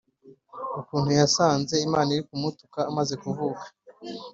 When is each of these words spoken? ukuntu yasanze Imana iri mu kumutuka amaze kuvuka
ukuntu 0.79 1.11
yasanze 1.19 1.75
Imana 1.87 2.09
iri 2.11 2.21
mu 2.25 2.27
kumutuka 2.29 2.79
amaze 2.89 3.13
kuvuka 3.21 3.63